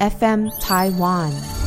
[0.00, 1.63] FM Taiwan。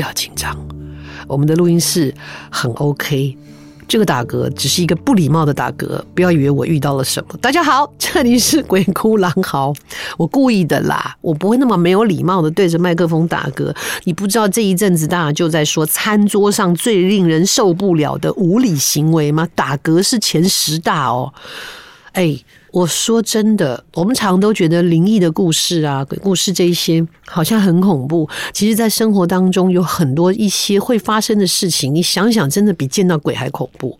[0.00, 0.56] 不要紧张，
[1.28, 2.14] 我们的录音室
[2.50, 3.36] 很 OK。
[3.86, 7.36] 这个打嗝只是一个不礼貌的打嗝，不要以为我遇到了什么。
[7.36, 9.74] 大家好，这里是鬼哭狼嚎，
[10.16, 13.76] 我故意的啦，我不会那么没有礼貌的对着麦克风打嗝。
[14.04, 19.46] 你不知道这一阵子大家就在说餐桌上最令人受不了的无理行为吗？
[19.54, 21.34] 打嗝是前十大哦。
[22.12, 22.38] 哎，
[22.72, 28.28] 我说真的，我们常都觉得灵异的故事啊、鬼故事这一些好像很恐怖。
[28.52, 33.98] 其实，在生活当中有很多一些会发生的事情，你想想，真的比见到鬼还恐怖。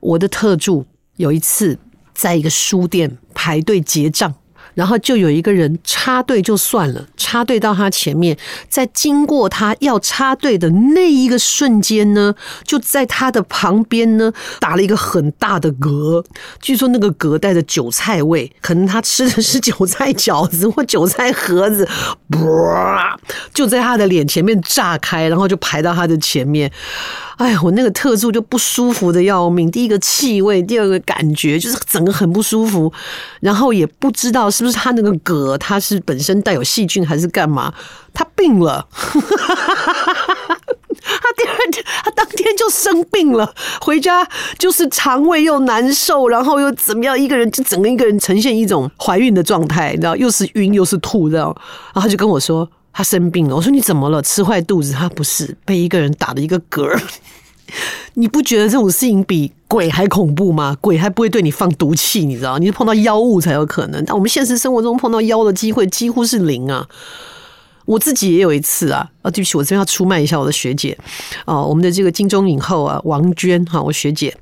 [0.00, 0.84] 我的特助
[1.16, 1.78] 有一次
[2.14, 4.34] 在一个书店排队结账。
[4.76, 8.36] 然后就有一个人插队就算了，插队到他前面，
[8.68, 16.22] 在经过他要插队的那一个瞬间呢，就在他的旁边呢打了一个很大的嗝。
[16.60, 21.88] 据说那个嗝带着韭菜味，可能他吃的是韭菜饺子 或韭菜盒子，
[22.28, 22.38] 啵
[23.54, 26.70] 就在他的脸前面炸开，然后就排到他的前面。
[27.38, 29.70] 哎呀，我那个特助就不舒服的要命。
[29.70, 32.92] 第一个气味，第二个感觉，就是整个很不舒服。
[33.40, 37.72] 然后也不知道是不是他那个嗝，他是本身带有细菌还是干嘛？
[38.12, 39.12] 他病了， 他
[41.36, 44.26] 第二天，他当天就生病了，回家
[44.58, 47.18] 就是肠胃又难受，然后又怎么样？
[47.18, 51.46] 一个人就整个一个人呈现一种怀孕的状态，你知道，又是晕又是吐，这样。
[51.94, 52.68] 然后他就跟我说。
[52.98, 54.22] 他生病了，我说你怎么了？
[54.22, 54.90] 吃坏肚子？
[54.90, 56.98] 他不是被一个人打了一个嗝。
[58.14, 60.76] 你不觉得这种事情比鬼还恐怖吗？
[60.80, 62.58] 鬼还不会对你放毒气，你知道？
[62.58, 64.04] 你是碰到妖物才有可能。
[64.04, 66.86] 但我们现实生活中碰到妖的机会几乎是零啊。
[67.84, 70.96] 我自己也有一次啊，啊，对不起，我真要出卖一下我的学姐
[71.44, 74.36] 啊，我们的这个金钟影后啊，王娟哈，我学姐。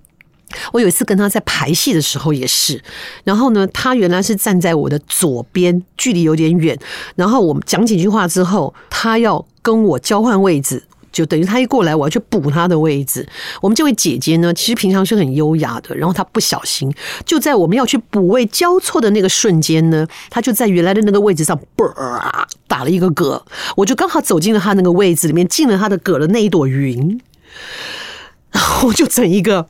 [0.73, 2.81] 我有一次跟他在排戏的时候也是，
[3.25, 6.79] 然后呢，他原来是站在我的左边，距离有点远。
[7.17, 10.83] 然后我们讲几句话之后，他要跟我交换位置，
[11.15, 13.27] 就等于他一过来，我要去补他的位置。
[13.63, 16.93] 我们这位姐姐呢，其实平常是很优雅的，然后她不小心
[17.25, 21.89] 就在我们要去补位交错的那个瞬间呢，她就在原来的那个位置上，啵
[22.67, 23.41] 打了一个嗝，
[23.77, 27.21] 我就刚好走进了她那个位置里面，进了她的嗝的那一朵云，
[28.51, 29.69] 然后就整一个。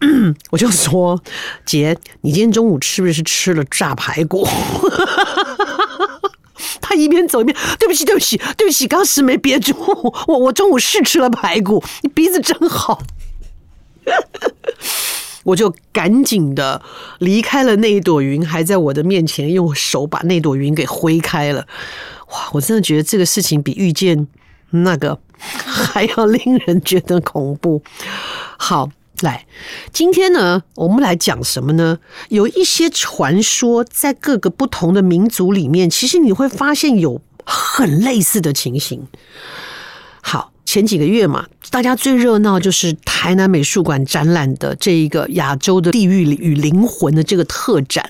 [0.50, 1.22] 我就说，
[1.64, 4.46] 姐，你今天中午是不是吃了炸排骨？
[6.84, 9.74] 他一边走一边，对不起，对不起，对不起，刚时没憋住，
[10.26, 13.02] 我我中午是吃了排骨，你鼻子真好。
[15.44, 16.82] 我就赶紧的
[17.18, 21.66] 离开了那一朵云，还在我的面前用手把那朵云给挥开了。
[22.28, 24.26] 哇，我真的觉得这个事情比遇见
[24.70, 27.82] 那个还要 令人觉得恐怖。
[28.58, 28.90] 好。
[29.24, 29.46] 来，
[29.92, 31.98] 今天呢，我们来讲什么呢？
[32.28, 39.04] 有一些传说在各个不同的民族里面，其实你会发现有很类似的情形。
[40.22, 48.08] 好，前几个月嘛，大家最热闹就是台南美术馆展览的这一个亚洲的地狱与灵魂的这个特展。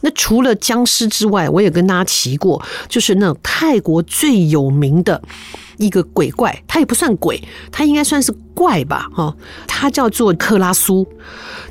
[0.00, 5.20] 那除了僵尸之外，我也跟大家提过，就是那泰国最有名的。
[5.82, 9.08] 一个鬼怪，他也不算鬼，他应该算是怪吧？
[9.12, 9.34] 哈，
[9.66, 11.06] 他叫做克拉苏。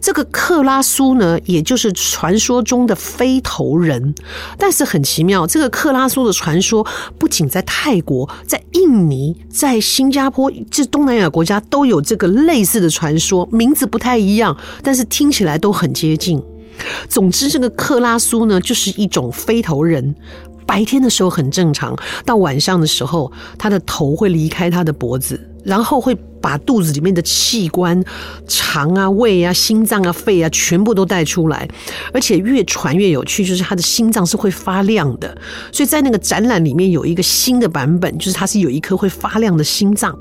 [0.01, 4.13] 这个克拉苏呢，也就是传说中的飞头人。
[4.57, 6.85] 但是很奇妙，这个克拉苏的传说
[7.17, 16.41] 不仅在泰国，在印尼、在新加坡，这东南亚国家都有这个类似的传说，名字不太一样，但是听起来都很接近。
[17.07, 20.15] 总之，这个克拉苏呢，就是一种飞头人。
[20.71, 21.93] 白天的时候很正常，
[22.25, 28.01] 到晚上的时候，他的头会离开他的脖子，然后会把肚子里面的器官、
[28.47, 31.67] 肠啊、胃啊、心脏啊、肺啊，全部都带出来。
[32.13, 35.37] 而且越传越有趣，就是他的心脏是会发亮的。
[35.73, 40.17] 所以在那个展览里面有一个新的版本，就是它是有一颗会发亮的心脏。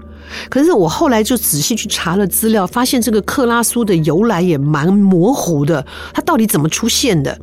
[0.48, 7.38] 可是我后来就仔细去查了资料，发现这个克拉苏的由来也蛮模糊的，它到底怎么出现的？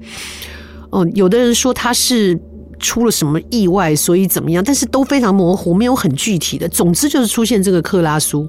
[0.90, 2.38] 哦，有的人说他是。
[2.80, 4.64] 出了什么意外，所以怎么样？
[4.64, 6.68] 但是都非常模糊，没有很具体的。
[6.70, 8.48] 总之就是出现这个克拉苏，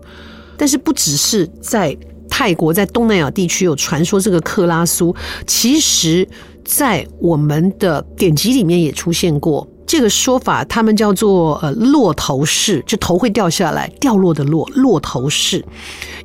[0.56, 1.96] 但是不只是在
[2.28, 5.14] 泰国，在东南亚地区有传说这个克拉苏，
[5.46, 6.28] 其实
[6.64, 15.64] 在我们的典籍里面也出现过这个说法，他们叫做呃落头氏，就头会掉下来，掉落的落，落头氏，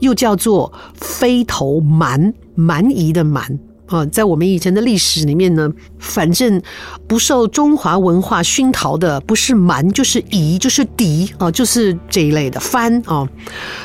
[0.01, 3.57] 又叫做飞头蛮，蛮夷的蛮。
[3.87, 5.69] 啊，在我们以前的历史里面呢，
[5.99, 6.61] 反正
[7.05, 13.27] 不受中华文化熏陶的，不是蛮就是夷，就是狄啊，就是这一类的番啊。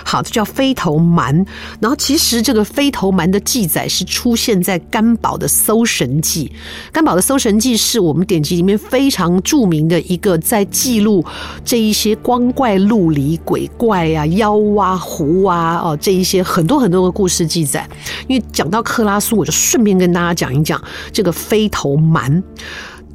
[0.04, 1.34] 好，这叫飞头蛮。
[1.80, 6.50] 然后其实这个飞头蛮的记载是出现在干宝的《搜神记》。
[6.92, 11.24] 干宝的《搜神记》是我们典籍里面非常著名的一个，在记录
[11.64, 17.86] 这一些光怪陆离、鬼怪啊、妖啊、狐啊哦这一些很多很多的故事记载。
[18.28, 19.87] 因为讲到克拉苏，我就顺便。
[19.88, 20.80] 先跟大家讲一讲
[21.12, 22.42] 这个飞头蛮，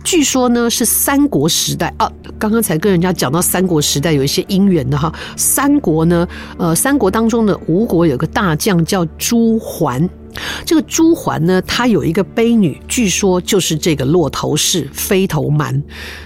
[0.04, 5.14] 据说呢是三国时代啊，刚刚才跟人家讲到三国时代有一些姻缘的哈。
[5.38, 6.28] 三国呢，
[6.58, 10.10] 呃，三国当中的吴国有个大将叫朱桓。
[10.66, 15.82] 这个朱桓呢，他有一个悲女，据说就是这个落头氏飞头蛮，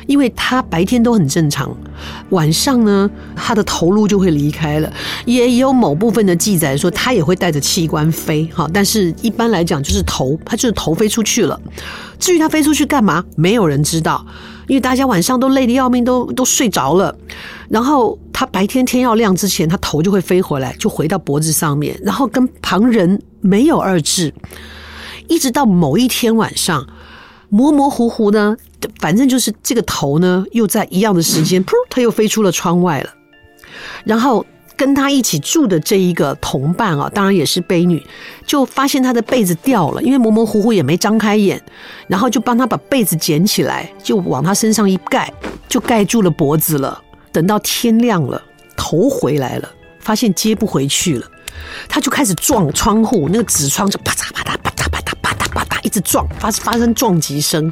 [0.06, 1.76] 因为他白天都很正常，
[2.30, 4.92] 晚上呢，他的头颅就会离开了。
[5.26, 11.60] 也有某部分的记载说，他也会带着器官飞，哈，但是一般来讲就是头，他就是头飞出去了。
[12.20, 14.26] 至于他飞出去干嘛，没有人知道。
[14.68, 17.16] 因为大家晚上都累得要命，都都睡着了，
[17.70, 24.34] 然后他白天天要亮之前，他头就会飞回来，就回到脖子上面，然后跟旁人没有二致，
[25.28, 26.88] 一直到某一天晚上，
[27.50, 28.58] 模模糊糊呢，
[29.00, 33.10] 反正就是这个头呢，又在一样的时间，噗，它又飞出了窗外了，
[34.06, 34.46] 然后。
[34.78, 38.00] 跟他一起住的这一个同伴啊，当然也是悲女，
[38.46, 41.60] 就发现他的被子掉了，因为模模糊糊也没张开眼，
[42.08, 45.34] 然后就帮他把被子捡起来，就往他身上一盖，
[45.68, 47.02] 就盖住了脖子了。
[47.32, 48.40] 等到天亮了，
[48.76, 49.68] 头回来了，
[50.00, 51.26] 发现接不回去了，
[51.88, 57.72] 他就开始撞窗户，那个纸窗就啪嗒啪嗒啪嗒啪嗒啪嗒啪嗒一直撞，发发生撞击声。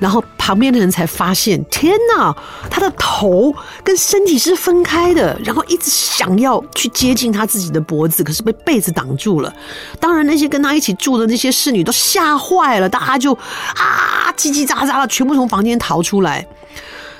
[0.00, 2.34] 然后旁边的人才发现，天哪，
[2.70, 5.38] 他的头跟身体是分开的。
[5.44, 9.52] 然后一直想要去接近他自己的脖子，可是被被子挡住了。
[10.00, 16.46] 当然，那些跟他一起住的那些侍女都吓坏了，大家就啊叽叽喳喳的，全部从房间逃出来。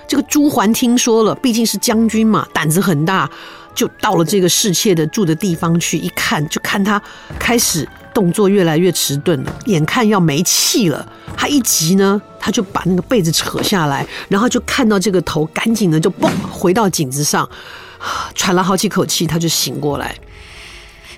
[0.06, 3.30] 这个朱桓听说了，毕竟是将军嘛，胆子很大，
[3.74, 7.02] 就到了这个侍妾的住的地方去，一看就看他
[7.38, 7.88] 开始。
[8.14, 11.04] 动作越来越迟钝了，眼看要没气了。
[11.36, 17.50] 他一急呢，他就把那个被子扯下来，然后就看到这个头，赶紧的就嘣回到颈子上，
[18.36, 20.16] 喘了好几口气，他就醒过来，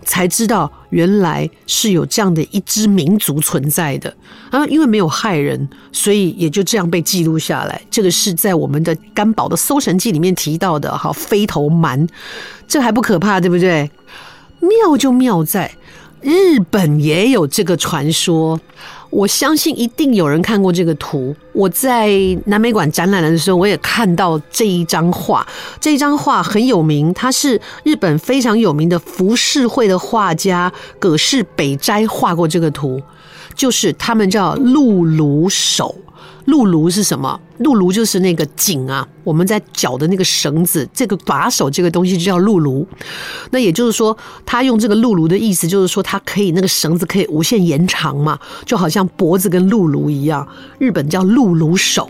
[0.07, 4.09] 才知道原来是有这样的一支民族存在的
[4.51, 4.65] 啊！
[4.69, 7.83] 因为没有害人，所以也就这样被记录下来。
[7.91, 12.07] 这个是在我们的甘宝的《搜神记》里面提到的，哈，飞头蛮，
[12.67, 13.91] 这还不可怕，对不对？
[14.61, 15.71] 妙就妙在。
[16.23, 18.59] 日本也有这个传说，
[19.11, 21.35] 我相信一定有人看过这个图。
[21.53, 22.11] 我在
[22.47, 25.47] 南美馆展览的时候，我也看到这一张画。
[25.81, 33.01] 这一张画很有名，它是日本非常有名的浮世绘的画家葛饰北斋画过这个图，
[33.57, 35.93] 就是他们叫辘轤手。
[36.47, 37.41] 辘轤是什么？
[37.59, 42.87] 辘轤就是那个颈啊，我们在脚的那个绳子，这个把手，这个东西就叫辘轤。
[43.51, 50.47] 那也就是说，他用这个辘轤的意思，就是说它可以那个绳子可以无限延长嘛，就好像脖子跟辘轤一样。
[50.79, 52.09] 日本叫辘轤手，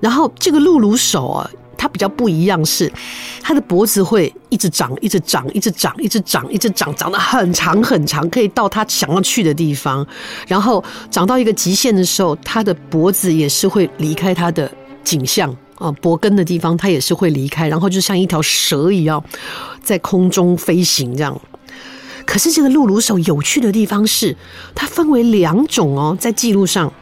[0.00, 1.50] 然后这个辘轤手啊。
[1.80, 2.92] 它比较不一样是，
[3.40, 10.06] 它的脖子会一直长，一直长，一直长，一直长，一直长，长得很长很长，可以到它想要去的地方。
[10.46, 14.70] 然后长到一个极限的时候，它的脖子也是会离开它的
[15.02, 19.24] 颈项啊，脖根的地方它也是会离开，然后就像一条蛇一样
[19.82, 21.40] 在空中飞行这样。
[22.26, 24.36] 可是这个辘轤手有趣的地方是，
[24.74, 26.92] 它分为两种哦，在记录上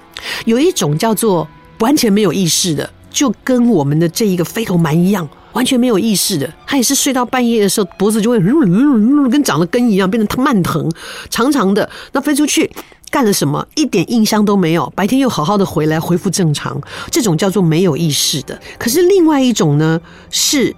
[0.45, 1.49] 有一种叫做
[1.81, 2.89] 完全没有意识的。
[3.19, 6.49] 就跟我们的这一个飞头蛮一样，完全没有意识的。
[6.65, 10.89] 他也是睡到半夜的时候，脖子就会跟长了根一样，变成慢腾，
[11.29, 11.91] 长长的。
[12.13, 12.71] 那飞出去
[13.11, 13.67] 干了什么？
[13.75, 14.89] 一点印象都没有。
[14.95, 16.81] 白天又好好的回来，恢复正常。
[17.11, 18.57] 这种叫做没有意识的。
[18.79, 20.73] 可是另外一种呢，是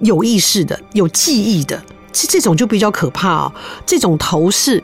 [0.00, 1.78] 有意识的、有记忆的。
[2.10, 3.52] 这这种就比较可怕哦。
[3.84, 4.82] 这种头是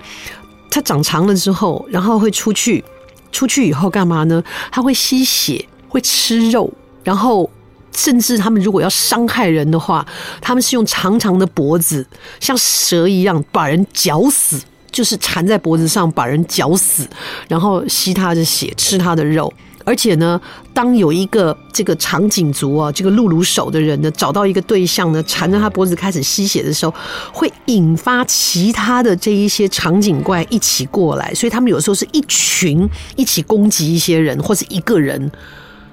[0.71, 2.85] 它长长了之后，然后会出去，
[3.33, 4.45] 出去以后干嘛呢？
[4.71, 6.71] 它会吸血，会吃肉。
[7.09, 7.49] 然后，
[7.97, 10.07] 甚至他们如果要伤害人的话，
[10.43, 12.07] 他们是用长长的脖子，
[12.39, 14.61] 像蛇一样把人绞死，
[14.93, 17.09] 就是缠在脖子上把人绞死，
[17.49, 19.51] 然后吸他的血，吃他的肉。
[19.87, 20.39] 而且呢，
[20.75, 26.95] 当有一个这个长颈族啊，这个露乳手的人呢，找到一个对象呢，缠着他脖子开始吸血的时候，
[27.33, 32.87] 会引发其他的这一些长颈怪一起过来，所以他们有时候是一群
[33.17, 35.33] 一起攻击一些人，或是一个人，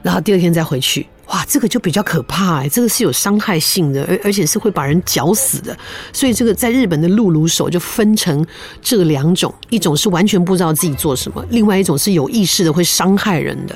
[0.05, 1.07] 然后第二天再回去。
[1.29, 5.75] 哇，这个就比较可怕哎，这个是有伤害性的，而而且是会把人绞死的。
[6.13, 8.45] 所以这个在日本的露乳手就分成
[8.79, 13.75] 这两种，一种是完全不知道自己做什么，另外一种是有意识的会伤害人的。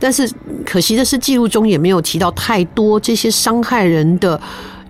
[0.00, 0.26] 但是
[0.64, 4.40] 可惜的是，记录中也没有提到太多这些伤害人的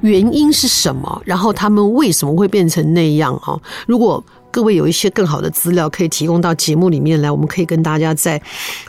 [0.03, 3.59] 原因是什么，然后他们为什么会变成那样啊？
[3.89, 8.41] 如果各位有一些更好的资料可以提供到节目里面来，我们可以跟大家再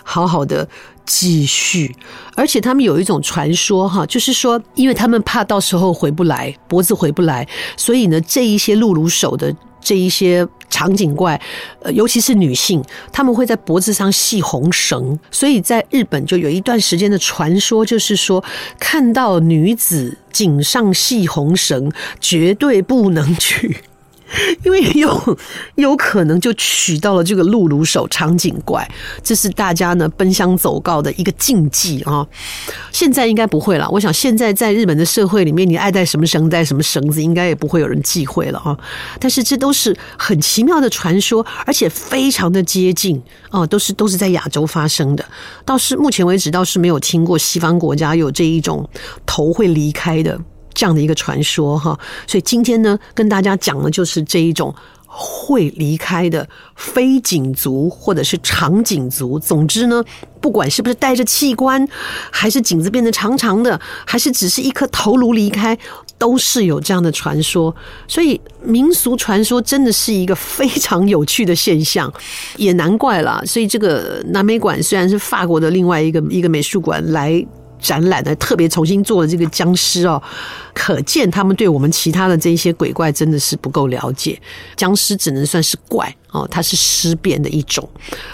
[0.03, 0.67] 好好的。
[1.11, 1.95] 继续，
[2.35, 9.51] 而且他们有一种传说哈，就是说，因为他们怕到时候回不来，脖子回不来，所以呢，这一些露乳手的
[9.81, 11.41] 这一些长颈怪，
[11.81, 18.43] 呃，尤其是女性，他们会在脖子上系红绳，所以在日本就有一段时间的传说，就是说，
[18.79, 23.77] 看到女子颈上系红绳，绝对不能去。
[24.63, 25.37] 因为有
[25.75, 28.89] 有可能就娶到了这个露乳手长颈怪，
[29.23, 32.25] 这是大家呢奔相走告的一个禁忌啊。
[32.91, 38.77] 现在应该不会了，我想现在在日本的社会里面，你爱带什么绳带什么绳子，应该也不会有人忌讳了啊。
[39.19, 45.25] 但是这都是很奇妙的传说，而且非常的接近啊，都是都是在亚洲发生的。
[45.65, 48.87] 倒是目前为止倒是没有听过西方国家有这一种
[49.25, 50.39] 头会离开的。
[50.79, 54.73] 这样的一个传说哈，所以今天呢，跟大家讲的就是这一种
[55.05, 59.37] 会离开的非颈族或者是长颈族。
[59.37, 60.01] 总之呢，
[60.39, 61.85] 不管是不是带着器官，
[62.31, 65.77] 还是颈子变得长长的，还是只是一颗头颅离开，
[66.17, 67.75] 都是有这样的传说。
[68.07, 72.09] 所以民俗传说真的是一个非常有趣的现象，
[72.55, 73.43] 也难怪了。
[73.45, 77.45] 所以这个南美馆虽然是法国的另外一个一个美术馆来。
[77.79, 80.21] 展览的特别重新做的这个僵尸哦，
[80.73, 84.39] 可见他们对我们其他的这些鬼怪真的是不够了解。
[84.75, 87.87] 僵尸只能算是怪哦，它是尸变的一种。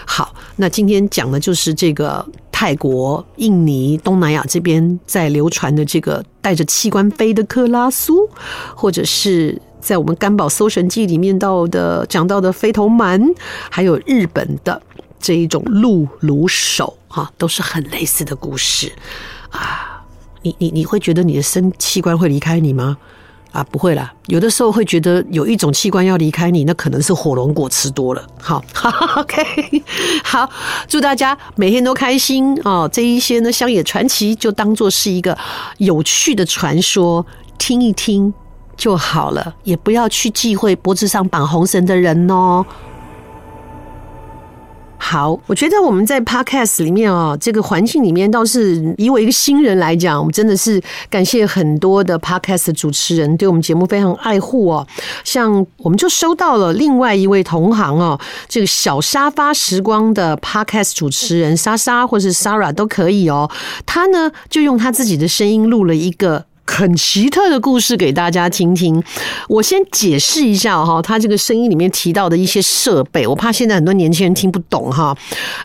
[0.04, 8.28] 好，那今天讲的就是这个泰国、印尼、东南亚这边在流传的这个带着器官飞的克拉苏，
[8.74, 13.22] 或者是在我们干宝搜神记里面到的讲到的飞头蛮，
[13.70, 14.80] 还有日本的
[15.20, 18.90] 这一种露乳手哈，都是很类似的故事。
[19.56, 20.02] 啊，
[20.42, 22.96] 你你你会觉得你的身器官会离开你吗？
[23.52, 24.12] 啊，不会啦。
[24.26, 28.22] 有的时候会觉得有一种器官要离开你，那可能是火龙果吃多了。
[28.38, 28.62] 好，
[29.16, 29.82] OK，
[30.22, 30.46] 好，
[30.86, 32.86] 祝大家每天都开心哦。
[32.92, 35.36] 这一些呢，乡野传奇就当做是一个
[35.78, 37.24] 有趣的传说，
[37.56, 38.34] 听一听
[38.76, 42.62] 就好了，也不要去忌讳脖子上绑红绳的人哦。
[44.98, 54.86] 好，我觉得我们在 Podcast 里面啊，这个环境里面倒是以我一个新人来讲，我们真的是感谢很多的 Podcast 主持人对我们节目非常爱护哦。
[55.22, 63.48] 像我们就收到了另外一位同行哦，这个小沙发时光的 Podcast 主持人莎莎或是 Sara 都可以哦。
[63.84, 66.46] 他呢就用他自己的声音录了一个。
[66.66, 69.02] 很奇特的故事给大家听听。
[69.48, 75.16] 我先解释一下哈，他这个声音里面提到的一些设备，我怕现在很多年轻人听不懂哈。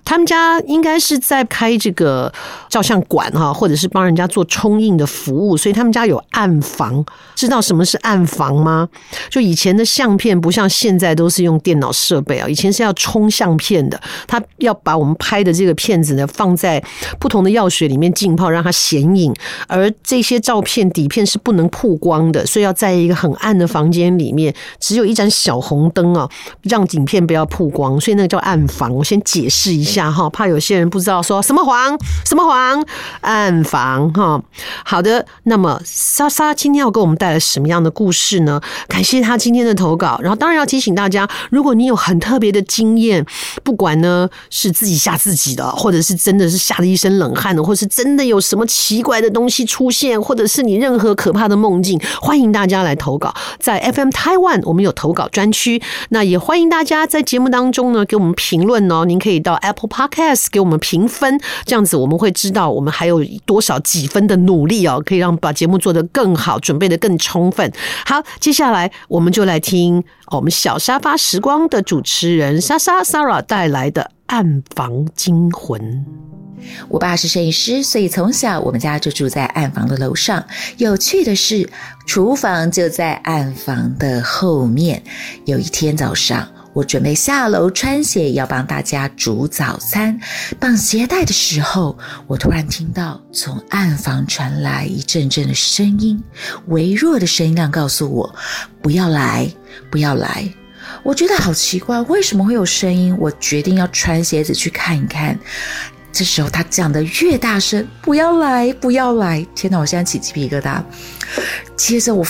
[0.06, 2.32] 他们家应该是在开这个
[2.70, 7.04] 照相馆哈，或者是帮人家做冲印的服务，所以他们家有暗房。
[7.36, 8.88] 知道什么是暗房吗？
[9.30, 16.82] 就以前的相片不像现在都是用电脑设备啊，以前是要冲相片的，他要把我们拍的这个片子呢放在
[17.20, 19.34] 不同的药水里面浸泡，让它显影，
[19.68, 20.91] 而这些照片。
[20.92, 26.30] 底片是不能曝光的，所以要在一个很暗的房间里面，只有一盏小红灯啊，
[26.64, 28.94] 让影片不要曝光，所以那个叫暗房。
[28.94, 32.86] 我先解释一下哈，怕有些人不知道说什么黄 什么黄
[33.22, 34.44] 暗房哈。
[34.84, 38.60] 好的，那么莎莎今天要给我们带来什么样的故事呢？
[38.88, 43.26] 感谢他今天的投稿，然后当然要提醒大家，如果你有很特别的经验，
[43.64, 50.81] 不管呢是自己吓自己的，或者是真的是吓得一身冷汗的，或是真的有什么奇怪的东西出现，或者是你。
[50.82, 53.34] 任何可怕的梦境，欢迎大家来投稿。
[53.60, 55.82] 在 FM Taiwan，我们有投稿专区。
[56.10, 59.06] 那也欢迎大家在节目当中呢，给我们评论哦。
[59.06, 67.72] 您可以到 Apple Podcast 给我们评分，这样子我们会知道我们还有多少几分的努力哦，可以让把节目做得更好，准备得更充分。
[68.06, 76.06] 好，接下来我们就来听我们小沙发时光的主持人莎莎 Sarah 带来的暗房惊魂。
[76.88, 80.46] 我爸是摄影师，所以从小我们家就住在暗房的楼上。
[80.78, 81.70] 有趣的是，
[82.06, 85.02] 厨房就在暗房的后面。
[85.46, 90.20] 有一天早上，我准备下楼穿鞋，要帮大家煮早餐。
[90.60, 96.22] 绑鞋带的时候，我突然听到从暗房传来一阵阵的声音，
[96.68, 98.36] 微弱的声音量告诉我
[98.82, 99.48] ：“不要来，
[99.90, 100.48] 不要来。”
[101.04, 103.16] 我觉得好奇怪，为什么会有声音？
[103.18, 105.40] 我决定要穿鞋子去看一看。
[106.12, 110.82] 这时候他讲的越大声，“不要来，不要来！”天哪，我现在起鸡皮疙瘩。
[111.76, 112.26] 接着我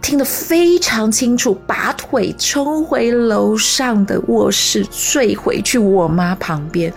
[0.00, 6.92] 听得非常清楚，拔腿冲回楼上的卧室，睡回去我妈旁边。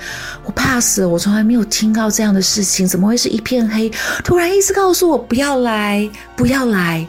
[0.45, 3.91] 我怕死了，我从来没有听到这样的事情，怎么会是一片黑？
[4.23, 7.05] 突然一直告诉我不要来，不要来。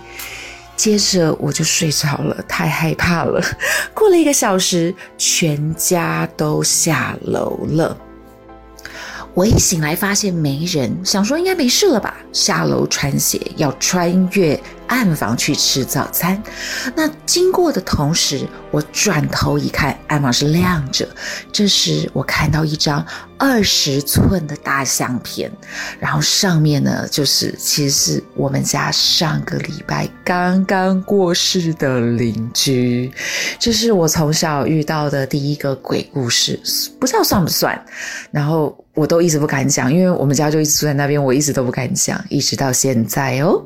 [0.75, 3.40] 接着我就睡着了，太害怕了。
[3.92, 7.96] 过了一个小时，全家都下楼了。
[9.34, 16.42] 我一醒来发现没人，想说应该没事了吧，下楼穿鞋，要穿越暗房去吃早餐。
[16.96, 21.08] 那经过的同时，我转头一看，暗房是亮着。
[21.52, 23.06] 这时我看到一张
[23.38, 25.50] 二十寸的大相片，
[26.00, 33.10] 然后上面呢，就是其实是我们家上个礼拜刚刚过世的邻居。
[33.60, 36.60] 这是我从小遇到的第一个鬼故事，
[36.99, 37.80] 不知道算不算。
[38.32, 43.64] 然后我都一直不敢讲，因为我们家就一直住在那边，我一直都不敢讲，一直到现在哦。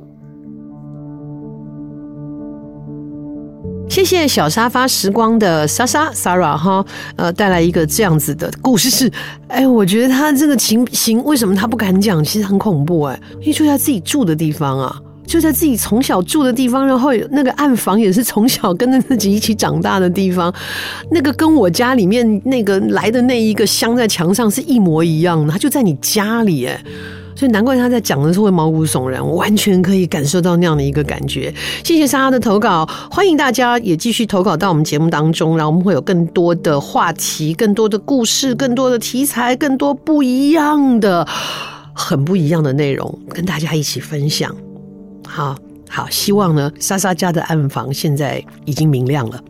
[3.88, 6.85] 谢谢小沙发时光的莎莎 Sarah 哈，
[7.16, 9.11] 呃，带来一个这样子的故事是，
[9.47, 20.54] 哎，我觉得他这个情形为什么他不敢讲，其实很恐怖哎，因为住在自己住的地方啊，就在自己从小住的地方，然后那个暗房也是从小跟着自己一起长大的地方，
[21.11, 26.83] 那个跟我家里面那个来的那一个镶在墙上是一模一样的，它就在你家里哎。
[27.37, 31.52] 所以难怪他在讲的时候会毛骨悚然，我完全可以感受到那样的一个感觉。
[31.83, 41.26] 谢谢莎莎的投稿，欢迎大家也继续投稿到我们节目当中，然后我们会有更多的话题、更多的故事、更多的题材、更多不一样的、
[41.93, 44.54] 很不一样的内容跟大家一起分享。
[45.26, 45.57] 好
[45.88, 49.40] 好，希望呢，莎莎家的暗房现在已经明亮了。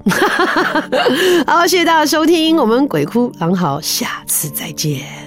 [1.46, 5.23] 好，谢谢大家收听，我们鬼哭狼嚎，下次再见。